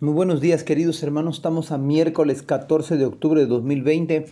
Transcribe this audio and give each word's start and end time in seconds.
Muy 0.00 0.14
buenos 0.14 0.40
días 0.40 0.62
queridos 0.62 1.02
hermanos, 1.02 1.38
estamos 1.38 1.72
a 1.72 1.76
miércoles 1.76 2.42
14 2.42 2.96
de 2.96 3.04
octubre 3.04 3.40
de 3.40 3.48
2020. 3.48 4.26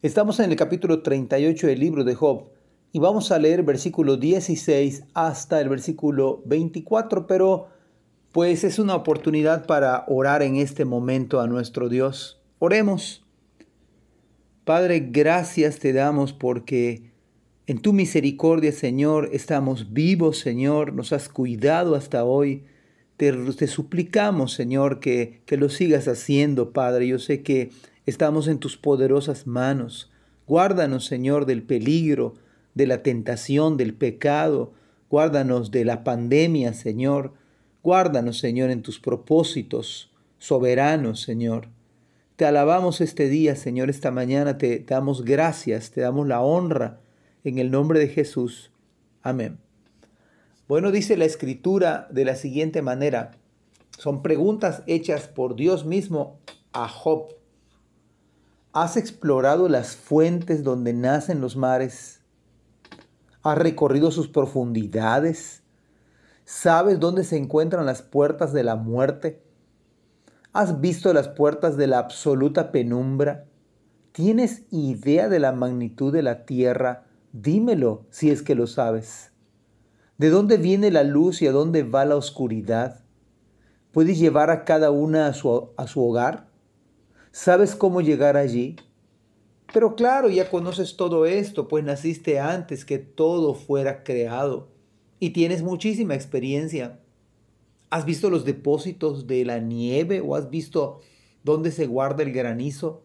Estamos 0.00 0.40
en 0.40 0.50
el 0.50 0.56
capítulo 0.56 1.02
38 1.02 1.66
del 1.66 1.80
libro 1.80 2.02
de 2.02 2.14
Job 2.14 2.44
y 2.90 2.98
vamos 2.98 3.30
a 3.30 3.38
leer 3.38 3.62
versículo 3.62 4.16
16 4.16 5.04
hasta 5.12 5.60
el 5.60 5.68
versículo 5.68 6.40
24, 6.46 7.26
pero 7.26 7.68
pues 8.32 8.64
es 8.64 8.78
una 8.78 8.94
oportunidad 8.94 9.66
para 9.66 10.06
orar 10.08 10.42
en 10.42 10.56
este 10.56 10.86
momento 10.86 11.42
a 11.42 11.46
nuestro 11.46 11.90
Dios. 11.90 12.40
Oremos. 12.58 13.22
Padre, 14.64 15.10
gracias 15.10 15.78
te 15.78 15.92
damos 15.92 16.32
porque 16.32 17.12
en 17.66 17.82
tu 17.82 17.92
misericordia, 17.92 18.72
Señor, 18.72 19.28
estamos 19.34 19.92
vivos, 19.92 20.38
Señor, 20.38 20.94
nos 20.94 21.12
has 21.12 21.28
cuidado 21.28 21.96
hasta 21.96 22.24
hoy. 22.24 22.64
Te, 23.20 23.66
suplicamos, 23.66 24.54
Señor, 24.54 24.98
que, 24.98 25.42
que 25.44 25.58
lo 25.58 25.68
sigas 25.68 26.08
haciendo, 26.08 26.72
Padre. 26.72 27.06
Yo 27.06 27.18
sé 27.18 27.42
que 27.42 27.68
estamos 28.06 28.48
en 28.48 28.56
tus 28.56 28.78
poderosas 28.78 29.46
manos. 29.46 30.10
Guárdanos, 30.46 31.04
Señor, 31.04 31.44
del 31.44 31.62
peligro, 31.62 32.36
de 32.74 32.86
la 32.86 33.02
tentación, 33.02 33.76
del 33.76 33.92
pecado. 33.92 34.72
Guárdanos 35.10 35.70
de 35.70 35.84
la 35.84 36.02
pandemia, 36.02 36.72
Señor. 36.72 37.34
Guárdanos, 37.82 38.38
Señor, 38.38 38.70
en 38.70 38.80
tus 38.80 38.98
propósitos 38.98 40.10
soberanos, 40.38 41.20
Señor. 41.20 41.68
Te 42.36 42.46
alabamos 42.46 43.02
este 43.02 43.28
día, 43.28 43.54
Señor, 43.54 43.90
esta 43.90 44.10
mañana 44.10 44.56
te 44.56 44.78
damos 44.78 45.26
gracias, 45.26 45.90
te 45.90 46.00
damos 46.00 46.26
la 46.26 46.40
honra 46.40 47.00
en 47.44 47.58
el 47.58 47.70
nombre 47.70 48.00
de 48.00 48.08
Jesús. 48.08 48.72
Amén. 49.22 49.58
Bueno, 50.70 50.92
dice 50.92 51.16
la 51.16 51.24
escritura 51.24 52.06
de 52.12 52.24
la 52.24 52.36
siguiente 52.36 52.80
manera. 52.80 53.32
Son 53.98 54.22
preguntas 54.22 54.84
hechas 54.86 55.26
por 55.26 55.56
Dios 55.56 55.84
mismo 55.84 56.38
a 56.72 56.86
Job. 56.86 57.34
¿Has 58.72 58.96
explorado 58.96 59.68
las 59.68 59.96
fuentes 59.96 60.62
donde 60.62 60.92
nacen 60.92 61.40
los 61.40 61.56
mares? 61.56 62.20
¿Has 63.42 63.58
recorrido 63.58 64.12
sus 64.12 64.28
profundidades? 64.28 65.64
¿Sabes 66.44 67.00
dónde 67.00 67.24
se 67.24 67.36
encuentran 67.36 67.84
las 67.84 68.02
puertas 68.02 68.52
de 68.52 68.62
la 68.62 68.76
muerte? 68.76 69.42
¿Has 70.52 70.80
visto 70.80 71.12
las 71.12 71.26
puertas 71.26 71.76
de 71.76 71.88
la 71.88 71.98
absoluta 71.98 72.70
penumbra? 72.70 73.44
¿Tienes 74.12 74.62
idea 74.70 75.28
de 75.28 75.40
la 75.40 75.50
magnitud 75.50 76.12
de 76.12 76.22
la 76.22 76.44
tierra? 76.46 77.06
Dímelo 77.32 78.06
si 78.10 78.30
es 78.30 78.42
que 78.42 78.54
lo 78.54 78.68
sabes. 78.68 79.29
¿De 80.20 80.28
dónde 80.28 80.58
viene 80.58 80.90
la 80.90 81.02
luz 81.02 81.40
y 81.40 81.46
a 81.46 81.50
dónde 81.50 81.82
va 81.82 82.04
la 82.04 82.14
oscuridad? 82.14 83.06
¿Puedes 83.90 84.18
llevar 84.18 84.50
a 84.50 84.66
cada 84.66 84.90
una 84.90 85.26
a 85.26 85.32
su, 85.32 85.70
a 85.78 85.86
su 85.86 86.06
hogar? 86.06 86.50
¿Sabes 87.32 87.74
cómo 87.74 88.02
llegar 88.02 88.36
allí? 88.36 88.76
Pero 89.72 89.96
claro, 89.96 90.28
ya 90.28 90.50
conoces 90.50 90.98
todo 90.98 91.24
esto, 91.24 91.68
pues 91.68 91.84
naciste 91.84 92.38
antes 92.38 92.84
que 92.84 92.98
todo 92.98 93.54
fuera 93.54 94.04
creado 94.04 94.68
y 95.20 95.30
tienes 95.30 95.62
muchísima 95.62 96.16
experiencia. 96.16 97.00
¿Has 97.88 98.04
visto 98.04 98.28
los 98.28 98.44
depósitos 98.44 99.26
de 99.26 99.46
la 99.46 99.58
nieve 99.58 100.20
o 100.20 100.36
has 100.36 100.50
visto 100.50 101.00
dónde 101.44 101.70
se 101.70 101.86
guarda 101.86 102.24
el 102.24 102.32
granizo? 102.34 103.04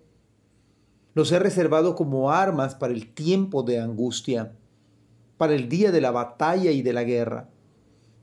Los 1.13 1.31
he 1.31 1.39
reservado 1.39 1.95
como 1.95 2.29
armas 2.29 2.75
para 2.75 2.91
el 2.91 3.13
tiempo 3.13 3.63
de 3.63 3.79
angustia, 3.79 4.57
para 5.37 5.53
el 5.53 5.69
día 5.69 5.91
de 5.91 6.01
la 6.01 6.11
batalla 6.11 6.71
y 6.71 6.81
de 6.81 6.93
la 6.93 7.03
guerra. 7.03 7.49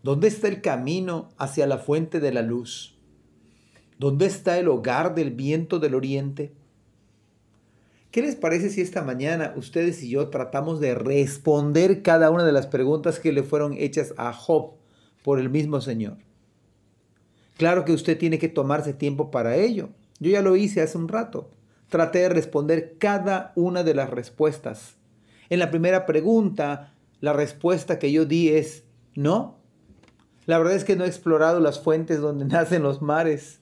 ¿Dónde 0.03 0.29
está 0.29 0.49
el 0.49 0.61
camino 0.61 1.29
hacia 1.39 1.67
la 1.67 1.79
fuente 1.79 2.21
de 2.21 2.33
la 2.33 2.43
luz? 2.43 2.99
¿Dónde 3.99 4.27
está 4.27 4.59
el 4.59 4.69
hogar 4.69 5.15
del 5.15 5.31
viento 5.31 5.79
del 5.79 5.95
oriente? 5.95 6.53
¿Qué 8.11 8.21
les 8.21 8.37
parece 8.37 8.69
si 8.69 8.81
esta 8.81 9.03
mañana 9.03 9.55
ustedes 9.57 10.03
y 10.03 10.11
yo 10.11 10.29
tratamos 10.29 10.81
de 10.81 10.95
responder 10.95 12.03
cada 12.03 12.31
una 12.31 12.45
de 12.45 12.53
las 12.53 12.67
preguntas 12.67 13.21
que 13.21 13.33
le 13.33 13.43
fueron 13.43 13.75
hechas 13.75 14.13
a 14.17 14.33
Job 14.33 14.73
por 15.23 15.39
el 15.39 15.51
mismo 15.51 15.81
Señor? 15.81 16.19
Claro 17.57 17.85
que 17.85 17.93
usted 17.93 18.19
tiene 18.19 18.39
que 18.39 18.49
tomarse 18.49 18.93
tiempo 18.93 19.31
para 19.31 19.57
ello. 19.57 19.91
Yo 20.19 20.31
ya 20.31 20.43
lo 20.43 20.57
hice 20.57 20.83
hace 20.83 20.99
un 20.99 21.09
rato 21.09 21.51
traté 21.93 22.21
de 22.21 22.31
responder 22.31 22.97
cada 22.99 23.53
una 23.55 23.85
de 23.85 23.95
las 23.95 24.09
respuestas. 24.09 24.97
En 25.51 25.59
la 25.59 25.71
primera 25.71 26.07
pregunta, 26.07 26.92
la 27.23 27.33
respuesta 27.33 28.01
que 28.01 28.13
yo 28.13 28.27
di 28.27 28.49
es 28.49 28.85
no. 29.15 29.61
La 30.45 30.59
verdad 30.59 30.75
es 30.75 30.85
que 30.85 30.97
no 30.97 31.05
he 31.05 31.07
explorado 31.07 31.61
las 31.61 31.81
fuentes 31.81 32.21
donde 32.21 32.45
nacen 32.47 32.83
los 32.83 33.01
mares. 33.01 33.61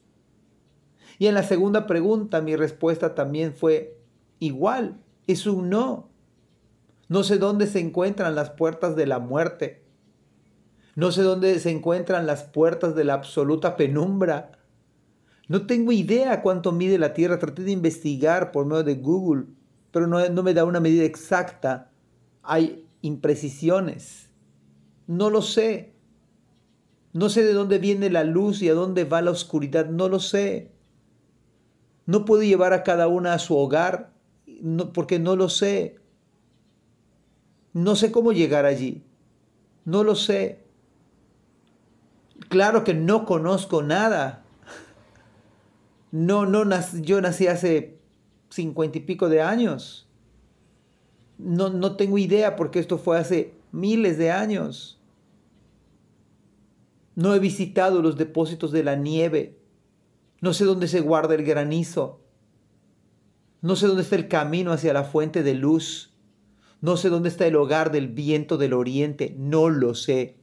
Y 1.18 1.26
en 1.26 1.34
la 1.34 1.42
segunda 1.42 1.86
pregunta, 1.86 2.40
mi 2.40 2.56
respuesta 2.56 3.14
también 3.14 3.54
fue 3.54 4.00
igual, 4.38 4.98
es 5.26 5.46
un 5.46 5.68
no. 5.68 6.08
No 7.08 7.22
sé 7.22 7.36
dónde 7.36 7.66
se 7.66 7.80
encuentran 7.80 8.34
las 8.34 8.48
puertas 8.50 8.96
de 8.96 9.06
la 9.06 9.18
muerte. 9.18 9.84
No 10.96 11.12
sé 11.12 11.22
dónde 11.22 11.58
se 11.58 11.70
encuentran 11.70 12.26
las 12.26 12.44
puertas 12.44 12.94
de 12.94 13.04
la 13.04 13.12
absoluta 13.12 13.76
penumbra. 13.76 14.52
No 15.48 15.66
tengo 15.66 15.92
idea 15.92 16.40
cuánto 16.40 16.72
mide 16.72 16.98
la 16.98 17.12
Tierra. 17.12 17.38
Traté 17.38 17.62
de 17.64 17.72
investigar 17.72 18.52
por 18.52 18.64
medio 18.64 18.84
de 18.84 18.94
Google, 18.94 19.46
pero 19.90 20.06
no, 20.06 20.26
no 20.30 20.42
me 20.42 20.54
da 20.54 20.64
una 20.64 20.80
medida 20.80 21.04
exacta. 21.04 21.90
Hay 22.42 22.86
imprecisiones. 23.02 24.30
No 25.06 25.30
lo 25.30 25.42
sé. 25.42 25.94
No 27.12 27.28
sé 27.28 27.44
de 27.44 27.52
dónde 27.52 27.78
viene 27.78 28.10
la 28.10 28.24
luz 28.24 28.62
y 28.62 28.68
a 28.68 28.74
dónde 28.74 29.04
va 29.04 29.22
la 29.22 29.30
oscuridad. 29.30 29.86
No 29.86 30.08
lo 30.08 30.20
sé. 30.20 30.70
No 32.06 32.24
puedo 32.24 32.42
llevar 32.42 32.72
a 32.72 32.82
cada 32.82 33.08
una 33.08 33.34
a 33.34 33.38
su 33.38 33.56
hogar 33.56 34.12
porque 34.94 35.18
no 35.18 35.36
lo 35.36 35.48
sé. 35.48 35.98
No 37.72 37.96
sé 37.96 38.12
cómo 38.12 38.32
llegar 38.32 38.64
allí. 38.64 39.04
No 39.84 40.04
lo 40.04 40.14
sé. 40.14 40.64
Claro 42.48 42.84
que 42.84 42.94
no 42.94 43.24
conozco 43.24 43.82
nada 43.82 44.44
no, 46.12 46.44
no, 46.44 46.64
yo 47.00 47.20
nací 47.20 47.46
hace 47.46 47.98
cincuenta 48.48 48.98
y 48.98 49.02
pico 49.02 49.28
de 49.28 49.42
años. 49.42 50.08
No, 51.42 51.70
no 51.70 51.96
tengo 51.96 52.18
idea 52.18 52.56
porque 52.56 52.78
esto 52.78 52.98
fue 52.98 53.18
hace 53.18 53.54
miles 53.72 54.18
de 54.18 54.30
años. 54.30 55.00
No 57.14 57.34
he 57.34 57.38
visitado 57.38 58.02
los 58.02 58.16
depósitos 58.16 58.72
de 58.72 58.84
la 58.84 58.96
nieve. 58.96 59.58
No 60.40 60.54
sé 60.54 60.64
dónde 60.64 60.88
se 60.88 61.00
guarda 61.00 61.34
el 61.34 61.44
granizo. 61.44 62.20
No 63.62 63.76
sé 63.76 63.86
dónde 63.86 64.02
está 64.02 64.16
el 64.16 64.28
camino 64.28 64.72
hacia 64.72 64.92
la 64.92 65.04
fuente 65.04 65.42
de 65.42 65.54
luz. 65.54 66.14
No 66.80 66.96
sé 66.96 67.10
dónde 67.10 67.28
está 67.28 67.46
el 67.46 67.56
hogar 67.56 67.92
del 67.92 68.08
viento 68.08 68.56
del 68.56 68.72
oriente. 68.72 69.34
No 69.38 69.68
lo 69.68 69.94
sé. 69.94 70.36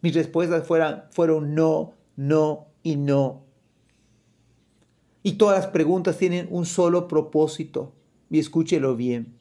Mis 0.00 0.14
respuestas 0.14 0.66
fueron, 0.66 1.02
fueron 1.12 1.54
no, 1.54 1.94
no 2.16 2.66
y 2.82 2.96
no. 2.96 3.44
Y 5.22 5.34
todas 5.34 5.58
las 5.58 5.68
preguntas 5.68 6.18
tienen 6.18 6.48
un 6.50 6.66
solo 6.66 7.06
propósito. 7.06 7.92
Y 8.28 8.40
escúchelo 8.40 8.96
bien. 8.96 9.36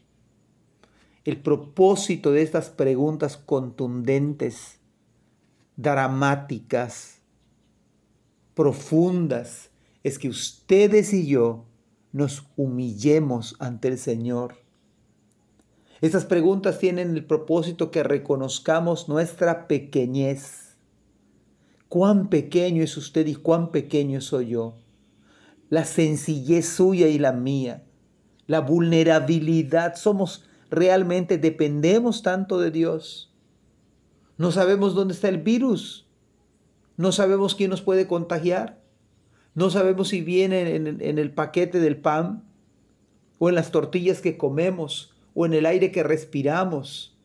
El 1.23 1.41
propósito 1.41 2.31
de 2.31 2.41
estas 2.41 2.69
preguntas 2.69 3.37
contundentes, 3.37 4.79
dramáticas, 5.75 7.19
profundas, 8.55 9.69
es 10.03 10.17
que 10.17 10.29
ustedes 10.29 11.13
y 11.13 11.27
yo 11.27 11.65
nos 12.11 12.47
humillemos 12.55 13.55
ante 13.59 13.87
el 13.87 13.97
Señor. 13.97 14.55
Estas 16.01 16.25
preguntas 16.25 16.79
tienen 16.79 17.11
el 17.11 17.25
propósito 17.25 17.91
que 17.91 18.01
reconozcamos 18.01 19.07
nuestra 19.07 19.67
pequeñez. 19.67 20.75
¿Cuán 21.87 22.29
pequeño 22.29 22.83
es 22.83 22.97
usted 22.97 23.27
y 23.27 23.35
cuán 23.35 23.71
pequeño 23.71 24.21
soy 24.21 24.49
yo? 24.49 24.75
la 25.71 25.85
sencillez 25.85 26.67
suya 26.67 27.07
y 27.07 27.17
la 27.17 27.31
mía, 27.31 27.85
la 28.45 28.59
vulnerabilidad. 28.59 29.95
Somos 29.95 30.43
realmente, 30.71 31.37
dependemos 31.37 32.23
tanto 32.23 32.59
de 32.59 32.71
Dios. 32.71 33.31
No 34.37 34.51
sabemos 34.51 34.95
dónde 34.95 35.13
está 35.13 35.29
el 35.29 35.37
virus. 35.37 36.07
No 36.97 37.11
sabemos 37.11 37.53
quién 37.53 37.69
nos 37.69 37.81
puede 37.81 38.07
contagiar. 38.07 38.81
No 39.53 39.69
sabemos 39.69 40.07
si 40.07 40.21
viene 40.21 40.75
en, 40.75 41.01
en 41.01 41.19
el 41.19 41.31
paquete 41.31 41.79
del 41.79 41.97
pan 41.97 42.43
o 43.37 43.49
en 43.49 43.55
las 43.55 43.71
tortillas 43.71 44.21
que 44.21 44.37
comemos 44.37 45.13
o 45.33 45.45
en 45.45 45.53
el 45.53 45.65
aire 45.65 45.91
que 45.91 46.03
respiramos. 46.03 47.17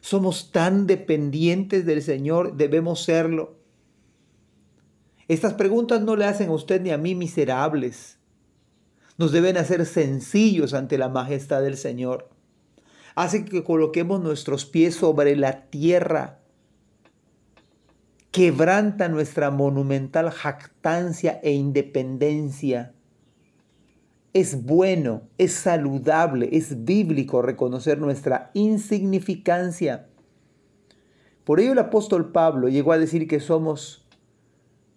Somos 0.00 0.52
tan 0.52 0.86
dependientes 0.86 1.84
del 1.84 2.02
Señor, 2.02 2.56
debemos 2.56 3.02
serlo. 3.02 3.56
Estas 5.26 5.54
preguntas 5.54 6.00
no 6.00 6.16
le 6.16 6.24
hacen 6.24 6.48
a 6.48 6.52
usted 6.52 6.80
ni 6.80 6.90
a 6.90 6.98
mí 6.98 7.14
miserables. 7.14 8.18
Nos 9.18 9.32
deben 9.32 9.56
hacer 9.56 9.84
sencillos 9.84 10.74
ante 10.74 10.96
la 10.96 11.08
majestad 11.08 11.60
del 11.60 11.76
Señor. 11.76 12.30
Hacen 13.18 13.46
que 13.46 13.64
coloquemos 13.64 14.22
nuestros 14.22 14.64
pies 14.64 14.94
sobre 14.94 15.34
la 15.34 15.62
tierra. 15.70 16.38
quebranta 18.30 19.08
nuestra 19.08 19.50
monumental 19.50 20.30
jactancia 20.30 21.40
e 21.42 21.50
independencia. 21.50 22.94
Es 24.32 24.62
bueno, 24.64 25.22
es 25.36 25.52
saludable, 25.52 26.50
es 26.52 26.84
bíblico 26.84 27.42
reconocer 27.42 27.98
nuestra 27.98 28.52
insignificancia. 28.54 30.06
Por 31.42 31.58
ello 31.58 31.72
el 31.72 31.80
apóstol 31.80 32.30
Pablo 32.30 32.68
llegó 32.68 32.92
a 32.92 32.98
decir 32.98 33.26
que 33.26 33.40
somos 33.40 34.06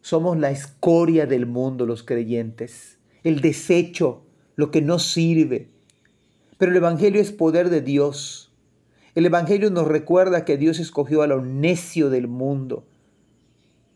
somos 0.01 0.38
la 0.38 0.51
escoria 0.51 1.25
del 1.25 1.47
mundo 1.47 1.88
los 1.88 2.03
creyentes, 2.03 3.00
el 3.24 3.41
desecho, 3.41 4.27
lo 4.56 4.69
que 4.69 4.83
no 4.83 5.00
sirve. 5.00 5.70
Pero 6.62 6.74
el 6.74 6.78
evangelio 6.78 7.19
es 7.19 7.31
poder 7.31 7.72
de 7.72 7.81
Dios. 7.81 8.54
El 9.16 9.25
evangelio 9.25 9.72
nos 9.72 9.88
recuerda 9.88 10.46
que 10.46 10.58
Dios 10.58 10.78
escogió 10.78 11.24
a 11.24 11.28
lo 11.28 11.42
necio 11.42 12.12
del 12.12 12.28
mundo 12.28 12.86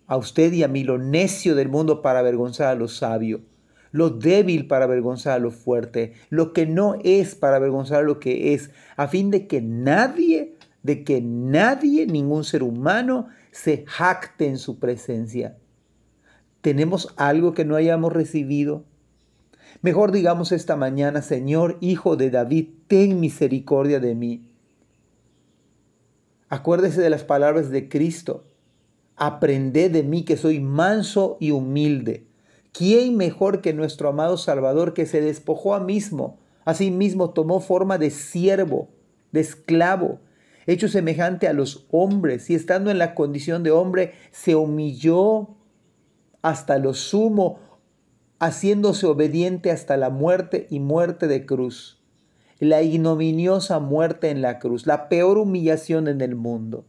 a 0.08 0.18
usted 0.18 0.52
y 0.52 0.64
a 0.64 0.68
mí 0.68 0.84
lo 0.84 0.98
necio 0.98 1.54
del 1.54 1.70
mundo 1.70 2.02
para 2.02 2.18
avergonzar 2.22 2.70
a 2.70 2.74
lo 2.74 2.88
sabio, 2.88 3.42
lo 3.92 4.10
débil 4.10 4.66
para 4.66 4.86
avergonzar 4.86 5.34
a 5.34 5.40
lo 5.40 5.52
fuerte, 5.52 6.14
lo 6.32 6.54
que 6.54 6.66
no 6.66 6.96
es 7.04 7.36
para 7.36 7.58
avergonzar 7.58 8.00
a 8.00 8.04
lo 8.04 8.20
que 8.20 8.56
es, 8.56 8.72
a 8.98 9.08
fin 9.08 9.30
de 9.30 9.46
que 9.46 9.62
nadie, 9.62 10.56
de 10.82 11.04
que 11.04 11.22
nadie, 11.22 12.08
ningún 12.08 12.44
ser 12.44 12.64
humano, 12.64 13.28
se 13.52 13.86
jacte 13.86 14.48
en 14.48 14.58
su 14.58 14.80
presencia. 14.80 15.56
¿Tenemos 16.62 17.14
algo 17.16 17.54
que 17.54 17.64
no 17.64 17.76
hayamos 17.76 18.12
recibido? 18.12 18.86
Mejor 19.82 20.12
digamos 20.12 20.52
esta 20.52 20.76
mañana, 20.76 21.22
Señor, 21.22 21.78
Hijo 21.82 22.16
de 22.16 22.32
David, 22.32 22.70
ten 22.88 23.20
misericordia 23.20 24.00
de 24.00 24.16
mí. 24.16 24.50
Acuérdese 26.50 27.02
de 27.02 27.10
las 27.10 27.24
palabras 27.24 27.70
de 27.70 27.90
Cristo 27.90 28.44
aprended 29.16 29.92
de 29.92 30.04
mí 30.04 30.24
que 30.24 30.38
soy 30.38 30.60
manso 30.60 31.38
y 31.40 31.52
humilde. 31.52 32.28
¿Quién 32.72 33.16
mejor 33.16 33.62
que 33.62 33.74
nuestro 33.74 34.10
amado 34.10 34.38
Salvador 34.38 34.94
que 34.94 35.06
se 35.06 35.22
despojó 35.22 35.74
a 35.76 35.80
mismo, 35.80 36.40
mismo 36.92 37.30
tomó 37.30 37.62
forma 37.62 37.98
de 37.98 38.10
siervo, 38.10 38.90
de 39.32 39.40
esclavo, 39.40 40.20
hecho 40.68 40.90
semejante 40.90 41.48
a 41.48 41.54
los 41.54 41.86
hombres, 41.92 42.50
y 42.50 42.56
estando 42.56 42.92
en 42.92 42.98
la 42.98 43.16
condición 43.16 43.64
de 43.64 43.72
hombre, 43.72 44.14
se 44.32 44.56
humilló 44.56 45.50
hasta 46.42 46.78
lo 46.78 46.94
sumo, 46.94 47.60
haciéndose 48.46 49.06
obediente 49.06 49.72
hasta 49.72 49.98
la 49.98 50.10
muerte 50.10 50.68
y 50.70 50.80
muerte 50.80 51.28
de 51.28 51.46
cruz, 51.46 52.00
la 52.60 52.82
ignominiosa 52.82 53.80
muerte 53.80 54.30
en 54.30 54.42
la 54.42 54.60
cruz, 54.60 54.88
la 54.88 55.10
peor 55.10 55.38
humillación 55.38 56.08
en 56.08 56.22
el 56.22 56.36
mundo 56.36 56.86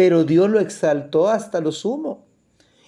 pero 0.00 0.24
Dios 0.24 0.48
lo 0.48 0.60
exaltó 0.60 1.28
hasta 1.28 1.60
lo 1.60 1.72
sumo 1.72 2.24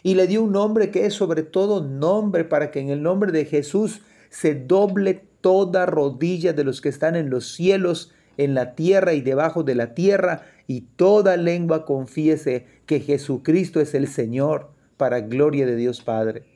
y 0.03 0.15
le 0.15 0.27
dio 0.27 0.43
un 0.43 0.53
nombre 0.53 0.91
que 0.91 1.05
es 1.05 1.13
sobre 1.13 1.43
todo 1.43 1.83
nombre 1.83 2.43
para 2.43 2.71
que 2.71 2.81
en 2.81 2.89
el 2.89 3.03
nombre 3.03 3.33
de 3.33 3.45
Jesús 3.45 4.01
se 4.31 4.55
doble 4.55 5.23
toda 5.43 5.85
rodilla 5.85 6.55
de 6.55 6.65
los 6.65 6.81
que 6.81 6.89
están 6.89 7.15
en 7.15 7.29
los 7.29 7.53
cielos, 7.53 8.15
en 8.39 8.55
la 8.55 8.75
tierra 8.75 9.13
y 9.13 9.21
debajo 9.21 9.63
de 9.63 9.75
la 9.75 9.93
tierra, 9.93 10.47
y 10.67 10.87
toda 10.97 11.37
lengua 11.37 11.85
confiese 11.85 12.65
que 12.87 13.01
Jesucristo 13.01 13.83
es 13.83 13.93
el 13.93 14.09
Señor, 14.09 14.71
para 14.97 15.21
gloria 15.21 15.67
de 15.67 15.77
Dios 15.77 16.01
Padre. 16.01 16.52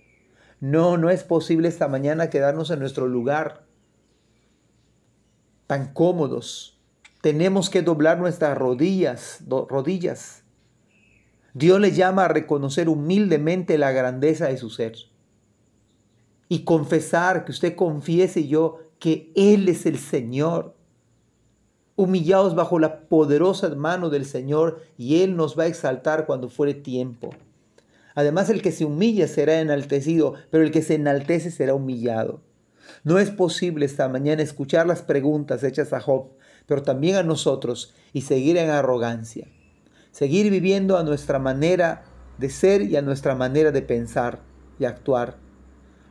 No, 0.67 0.97
no 0.97 1.11
es 1.11 1.23
posible 1.23 1.69
esta 1.69 1.87
mañana 1.87 2.29
quedarnos 2.29 2.73
en 2.73 2.81
nuestro 2.81 3.07
lugar 3.07 3.63
tan 5.69 5.93
cómodos. 5.93 6.77
Tenemos 7.21 7.71
que 7.71 7.83
doblar 7.83 8.19
nuestras 8.19 8.59
rodillas, 8.59 9.45
rodillas 9.47 10.43
Dios 11.55 11.79
le 11.79 11.93
llama 11.93 12.25
a 12.25 12.29
reconocer 12.29 12.89
humildemente 12.89 13.79
la 13.79 13.93
grandeza 13.93 14.49
de 14.49 14.57
su 14.57 14.71
ser 14.71 14.97
y 16.49 16.65
confesar, 16.65 17.45
que 17.45 17.53
usted 17.53 17.77
confiese 17.77 18.49
yo 18.49 18.81
que 18.99 19.31
Él 19.37 19.69
es 19.69 19.87
el 19.87 19.99
Señor. 19.99 20.75
Humillados 21.95 22.57
bajo 22.57 22.81
la 22.81 23.03
poderosa 23.03 23.73
mano 23.77 24.11
del 24.11 24.25
Señor 24.25 24.83
y 24.99 25.23
Él 25.23 25.37
nos 25.37 25.57
va 25.57 25.63
a 25.63 25.69
exaltar 25.69 26.27
cuando 26.27 26.49
fuere 26.49 26.75
tiempo. 26.75 27.31
Además, 28.17 28.51
el 28.51 28.63
que 28.63 28.73
se 28.73 28.85
humilla 28.85 29.29
será 29.29 29.61
enaltecido, 29.61 30.35
pero 30.51 30.65
el 30.65 30.73
que 30.73 30.83
se 30.83 30.97
enaltece 30.97 31.53
será 31.53 31.75
humillado. 31.75 32.43
No 33.05 33.21
es 33.21 33.31
posible 33.31 33.87
esta 33.87 34.09
mañana 34.09 34.43
escuchar 34.43 34.89
las 34.89 35.03
preguntas 35.03 35.63
hechas 35.63 35.93
a 35.93 36.01
Job, 36.01 36.31
pero 36.67 36.83
también 36.83 37.15
a 37.15 37.23
nosotros 37.23 37.95
y 38.13 38.23
seguir 38.23 38.57
en 38.57 38.71
arrogancia 38.71 39.47
seguir 40.17 40.51
viviendo 40.51 40.97
a 40.97 41.03
nuestra 41.03 41.39
manera 41.39 42.05
de 42.39 42.49
ser 42.49 42.81
y 42.81 42.97
a 42.97 43.03
nuestra 43.03 43.35
manera 43.35 43.71
de 43.71 43.83
pensar 43.83 44.41
y 44.79 44.87
actuar. 44.87 45.37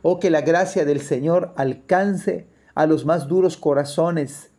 Oh, 0.02 0.20
que 0.20 0.30
la 0.30 0.42
gracia 0.42 0.84
del 0.84 1.00
Señor 1.00 1.52
alcance 1.56 2.46
a 2.76 2.86
los 2.86 3.04
más 3.04 3.26
duros 3.26 3.56
corazones 3.56 4.52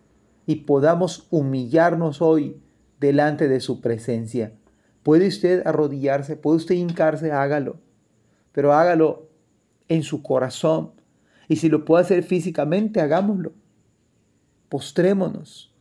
y 0.45 0.65
podamos 0.65 1.27
humillarnos 1.29 2.21
hoy 2.21 2.61
delante 2.99 3.47
de 3.47 3.61
su 3.61 3.79
presencia. 3.79 4.51
¿Puede 5.07 5.29
usted 5.29 5.65
arrodillarse? 5.65 6.35
¿Puede 6.35 6.57
usted 6.57 6.75
hincarse? 6.75 7.31
Hágalo. 7.31 7.77
Pero 8.51 8.73
hágalo 8.73 9.29
en 9.87 10.03
su 10.03 10.21
corazón. 10.21 10.91
Y 11.47 11.55
si 11.55 11.69
lo 11.69 11.85
puede 11.85 12.03
hacer 12.03 12.23
físicamente, 12.23 12.99
hagámoslo. 12.99 13.53
Postrémonos. 14.67 15.73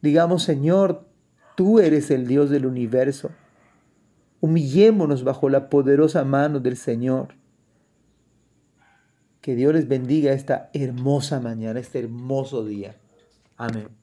Digamos, 0.00 0.44
Señor, 0.44 1.04
Tú 1.54 1.80
eres 1.80 2.10
el 2.10 2.26
Dios 2.26 2.48
del 2.48 2.64
universo. 2.64 3.30
Humillémonos 4.40 5.22
bajo 5.22 5.50
la 5.50 5.68
poderosa 5.68 6.24
mano 6.24 6.60
del 6.60 6.78
Señor. 6.78 7.34
Que 9.42 9.54
Dios 9.54 9.74
les 9.74 9.86
bendiga 9.86 10.32
esta 10.32 10.70
hermosa 10.72 11.40
mañana, 11.40 11.78
este 11.78 11.98
hermoso 11.98 12.64
día. 12.64 12.96
Amén. 13.58 14.01